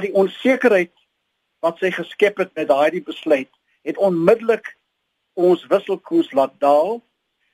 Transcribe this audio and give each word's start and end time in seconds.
Die 0.00 0.12
onsekerheid 0.16 0.92
wat 1.60 1.78
sy 1.78 1.90
geskep 1.92 2.38
het 2.40 2.54
met 2.56 2.68
daardie 2.68 3.02
besluit 3.04 3.50
het 3.84 3.98
onmiddellik 4.00 4.76
ons 5.36 5.64
wisselkoers 5.68 6.32
laat 6.36 6.54
daal 6.60 7.00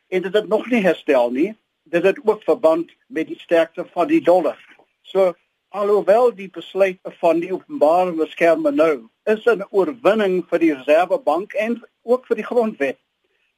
en 0.09 0.23
dit 0.23 0.35
het 0.35 0.49
nog 0.49 0.67
nie 0.71 0.83
herstel 0.83 1.31
nie. 1.31 1.55
Dit 1.83 2.03
het 2.03 2.19
ook 2.25 2.43
verband 2.43 2.91
met 3.07 3.27
die 3.27 3.39
sterkte 3.39 3.87
van 3.95 4.09
die 4.11 4.23
dollar. 4.23 4.59
So 5.03 5.35
alhoewel 5.69 6.35
die 6.35 6.51
besluit 6.51 6.99
van 7.21 7.41
die 7.43 7.53
openbare 7.53 8.15
beskermer 8.15 8.73
nou 8.73 9.09
is 9.25 9.47
'n 9.47 9.67
oorwinning 9.71 10.45
vir 10.51 10.59
die 10.59 10.75
Reservebank 10.75 11.53
en 11.53 11.83
ook 12.03 12.27
vir 12.27 12.37
die 12.37 12.47
grondwet. 12.47 12.99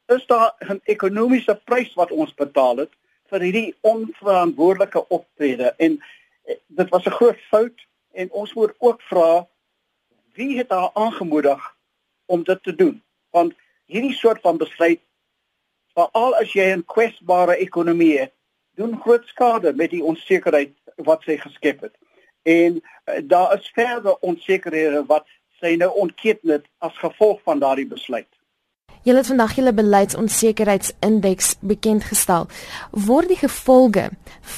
Is 0.08 0.26
daar 0.26 0.54
'n 0.60 0.80
ekonomiese 0.84 1.60
prys 1.64 1.94
wat 1.94 2.10
ons 2.10 2.34
betaal 2.34 2.76
het 2.76 2.92
vir 3.30 3.40
hierdie 3.40 3.74
onverantwoordelike 3.80 5.08
optrede 5.08 5.74
en 5.76 6.00
eh, 6.44 6.56
dit 6.66 6.88
was 6.88 7.04
'n 7.04 7.10
groot 7.20 7.40
fout 7.50 7.87
en 8.18 8.30
ons 8.30 8.52
moet 8.54 8.74
ook 8.78 9.02
vra 9.02 9.46
wie 10.34 10.56
het 10.58 10.70
haar 10.74 10.90
aangemoedig 10.94 11.74
om 12.26 12.42
dit 12.42 12.62
te 12.62 12.74
doen? 12.74 13.02
Want 13.30 13.54
hierdie 13.86 14.14
soort 14.14 14.40
van 14.40 14.58
besluit 14.58 15.00
veral 15.94 16.34
as 16.38 16.52
jy 16.52 16.66
'n 16.74 16.84
kwesbare 16.94 17.56
ekonomie 17.56 18.18
het, 18.18 18.34
doen 18.74 19.00
groot 19.02 19.26
skade 19.26 19.72
met 19.74 19.90
die 19.90 20.04
onsekerheid 20.04 20.74
wat 20.96 21.22
sy 21.22 21.36
geskep 21.36 21.80
het. 21.80 21.94
En 22.42 22.80
uh, 22.80 23.18
daar 23.22 23.54
is 23.58 23.70
verder 23.74 24.18
onsekerhede 24.18 25.04
wat 25.06 25.26
sy 25.60 25.74
nou 25.78 25.90
ontketen 25.94 26.50
het 26.50 26.66
as 26.78 26.98
gevolg 26.98 27.42
van 27.42 27.58
daardie 27.58 27.86
besluit. 27.86 28.37
Julle 29.02 29.22
het 29.22 29.26
vandag 29.30 29.54
julle 29.54 29.72
beleidsonsekerheidsindeks 29.72 31.54
bekend 31.60 32.04
gestel. 32.04 32.48
Word 32.90 33.28
die 33.30 33.38
gevolge 33.38 34.08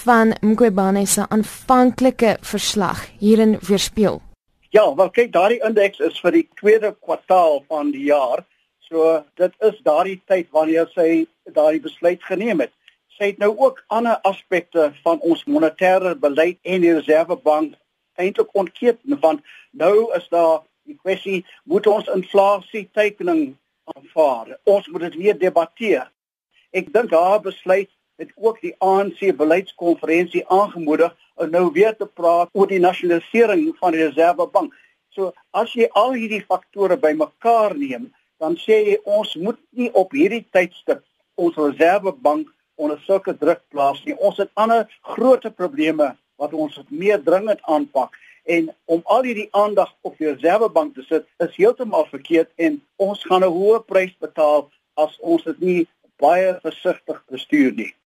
van 0.04 0.32
Mqobane 0.40 1.06
se 1.06 1.26
aanvanklike 1.28 2.36
verslag 2.40 3.04
hierin 3.18 3.58
weerspieël? 3.68 4.20
Ja, 4.70 4.94
wel 4.94 5.10
kyk, 5.10 5.32
daardie 5.32 5.60
indeks 5.66 5.98
is 5.98 6.20
vir 6.24 6.32
die 6.38 6.46
tweede 6.60 6.94
kwartaal 7.00 7.64
van 7.68 7.90
die 7.92 8.06
jaar. 8.08 8.44
So 8.88 9.20
dit 9.34 9.54
is 9.66 9.78
daardie 9.86 10.20
tyd 10.26 10.48
wanneer 10.56 10.88
sy 10.94 11.26
daardie 11.44 11.82
besluit 11.84 12.24
geneem 12.24 12.64
het. 12.64 12.72
Sy 13.18 13.32
het 13.34 13.38
nou 13.42 13.52
ook 13.58 13.84
ander 13.92 14.18
aspekte 14.24 14.90
van 15.04 15.20
ons 15.20 15.44
monetêre 15.44 16.14
beleid 16.18 16.58
en 16.62 16.80
die 16.86 16.94
Reservebank 16.96 17.76
eintlik 18.20 18.54
ontketen 18.56 19.18
want 19.20 19.44
nou 19.70 20.08
is 20.16 20.26
daar 20.32 20.62
die 20.88 20.96
kwessie 21.02 21.44
moet 21.64 21.86
ons 21.86 22.08
inflasie 22.14 22.88
tekening 22.96 23.50
aanvaar. 23.94 24.58
Ons 24.64 24.88
moet 24.88 25.08
dit 25.08 25.18
weer 25.22 25.38
debatteer. 25.38 26.10
Ek 26.70 26.92
dink 26.92 27.14
haar 27.14 27.40
besluit 27.42 27.90
het 28.20 28.30
ook 28.36 28.60
die 28.60 28.74
ANC 28.84 29.22
beleidskonferensie 29.36 30.44
aangemoedig 30.52 31.16
om 31.40 31.50
nou 31.50 31.70
weer 31.72 31.96
te 31.96 32.06
praat 32.06 32.52
oor 32.52 32.68
die 32.68 32.82
nasionalisering 32.82 33.70
van 33.80 33.96
die 33.96 34.04
Reservebank. 34.04 34.74
So 35.16 35.32
as 35.56 35.72
jy 35.74 35.88
al 35.96 36.12
hierdie 36.18 36.44
faktore 36.44 36.98
bymekaar 37.00 37.74
neem, 37.78 38.10
dan 38.40 38.56
sê 38.60 38.80
jy 38.90 38.98
ons 39.04 39.34
moet 39.40 39.58
nie 39.76 39.88
op 39.96 40.12
hierdie 40.16 40.44
tydstip 40.52 41.02
ons 41.40 41.56
Reservebank 41.56 42.50
onder 42.80 43.00
sulke 43.06 43.34
druk 43.36 43.62
plaas 43.72 44.00
nie. 44.04 44.16
Ons 44.16 44.40
het 44.40 44.52
ander 44.60 44.86
groot 45.16 45.44
probleme 45.56 46.12
wat 46.40 46.52
ons 46.56 46.76
meer 46.88 47.20
dringend 47.24 47.60
aanpak 47.68 48.16
en 48.56 48.68
om 48.84 49.00
al 49.04 49.22
hierdie 49.28 49.48
aandag 49.56 49.92
op 50.06 50.18
die 50.18 50.28
Reservebank 50.30 50.94
te 50.94 51.04
sit 51.06 51.26
is 51.44 51.56
heeltemal 51.56 52.06
verkeerd 52.10 52.50
en 52.56 52.80
ons 52.96 53.24
gaan 53.28 53.44
'n 53.46 53.54
hoë 53.56 53.80
prys 53.86 54.14
betaal 54.26 54.68
as 54.94 55.16
ons 55.20 55.44
dit 55.44 55.60
nie 55.60 55.88
baie 56.18 56.58
versigtig 56.62 57.22
bestuur 57.30 57.72
nie. 57.74 57.92